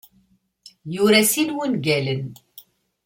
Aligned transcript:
Yura 0.93 1.21
sin 1.31 1.49
wungalen. 1.57 2.23